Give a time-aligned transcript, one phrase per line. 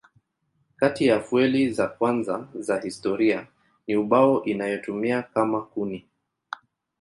[0.75, 3.47] Kati ya fueli za kwanza za historia
[3.87, 6.07] ni ubao inayotumiwa kama kuni.